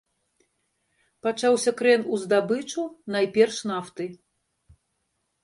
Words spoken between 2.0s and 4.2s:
у здабычу, найперш нафты.